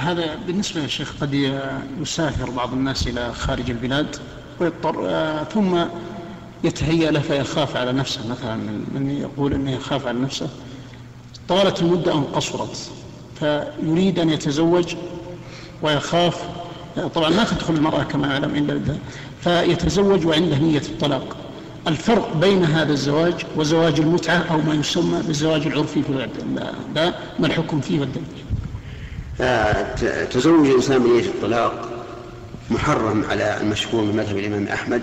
[0.00, 1.52] هذا بالنسبة يا شيخ قد
[2.00, 4.16] يسافر بعض الناس إلى خارج البلاد
[4.60, 5.84] ويضطر آه، ثم
[6.64, 8.28] يتهيأ له فيخاف على نفسه.
[8.28, 8.56] مثلا
[8.94, 10.48] من يقول أنه يخاف على نفسه
[11.48, 12.90] طالت المدة أم قصرت
[13.38, 14.94] فيريد أن يتزوج
[15.82, 16.42] ويخاف.
[17.14, 18.96] طبعا ما تدخل المرأة كما نعلم إلا
[19.40, 21.36] فيتزوج وعنده نية الطلاق.
[21.86, 26.28] الفرق بين هذا الزواج وزواج المتعة أو ما يسمى بالزواج العرفي في
[26.94, 28.49] لا ما الحكم فيه والدليل؟
[30.30, 31.88] تزوج الإنسان بنية الطلاق
[32.70, 35.02] محرم على المشهور من مذهب الإمام أحمد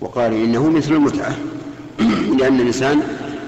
[0.00, 1.36] وقالوا إنه مثل المتعة
[2.38, 3.02] لأن الإنسان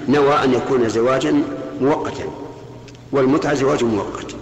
[0.09, 1.43] نوى أن يكون زواجا
[1.81, 2.23] مؤقتا
[3.11, 4.35] والمتعة زواج مؤقت.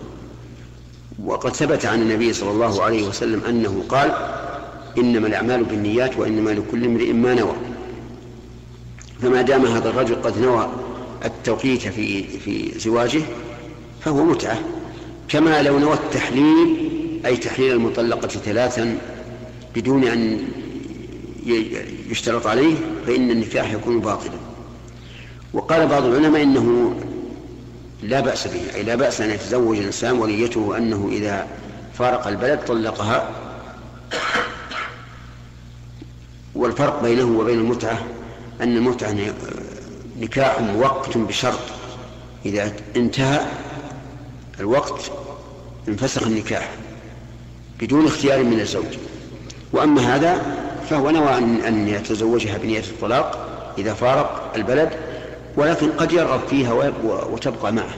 [1.24, 4.14] وقد ثبت عن النبي صلى الله عليه وسلم أنه قال
[4.98, 7.56] إنما الأعمال بالنيات وإنما لكل امرئ ما نوى.
[9.22, 10.70] فما دام هذا الرجل قد نوى
[11.26, 13.22] التوقيت في في زواجه
[14.02, 14.60] فهو متعة.
[15.30, 16.80] كما لو نوى التحليل
[17.26, 18.98] أي تحليل المطلقة ثلاثا
[19.76, 20.48] بدون أن
[22.10, 22.76] يشترط عليه
[23.08, 24.34] فإن النكاح يكون باطلا.
[25.54, 26.96] وقال بعض العلماء إنه
[28.04, 31.48] لا بأس به أي لا بأس أن يتزوج الإنسان وليته أنه إذا
[31.94, 33.30] فارق البلد طلقها.
[36.56, 38.06] والفرق بينه وبين المتعة
[38.62, 39.16] أن المتعة
[40.20, 41.60] نكاح مؤقت بشرط
[42.46, 43.46] إذا انتهى
[44.60, 45.12] الوقت
[45.88, 46.70] انفسخ النكاح
[47.80, 48.98] بدون اختيار من الزوج.
[49.74, 50.58] وأما هذا
[50.90, 54.90] فهو نوى أن يتزوجها بنية الطلاق إذا فارق البلد
[55.58, 57.96] ولكن قد يرغب فيها وتبقى معه.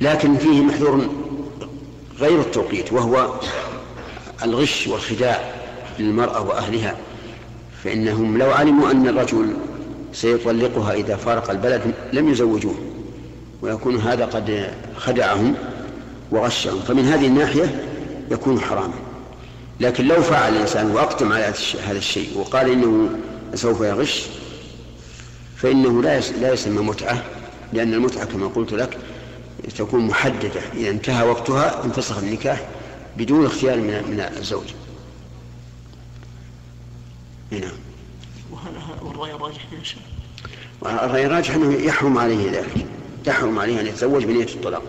[0.00, 1.08] لكن فيه محذور
[2.18, 3.40] غير التوقيت وهو
[4.42, 5.54] الغش والخداع
[5.98, 6.96] للمرأة وأهلها.
[7.84, 9.56] فإنهم لو علموا أن الرجل
[10.12, 12.74] سيطلقها إذا فارق البلد لم يزوجوه.
[13.62, 15.54] ويكون هذا قد خدعهم
[16.30, 17.84] وغشهم فمن هذه الناحية
[18.30, 18.94] يكون حراما
[19.80, 21.54] لكن لو فعل الإنسان وأقدم على
[21.86, 23.10] هذا الشيء وقال إنه
[23.54, 24.26] سوف يغش
[25.56, 27.24] فإنه لا لا يسمى متعة
[27.72, 28.98] لأن المتعة كما قلت لك
[29.78, 32.68] تكون محددة إذا انتهى وقتها انفسخ النكاح
[33.16, 34.64] بدون اختيار من من الزوج.
[37.50, 37.70] نعم.
[39.02, 39.98] والرأي الراجح يا شيخ.
[40.86, 42.86] الرأي الراجح أنه يحرم عليه ذلك
[43.28, 44.82] يحرم عليه أن يتزوج بنية الطلاق.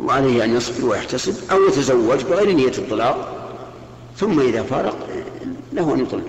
[0.00, 3.32] وعليه أن يصبر ويحتسب أو يتزوج بغير نية الطلاق
[4.16, 5.08] ثم إذا فارق
[5.72, 6.24] له أن يطلق.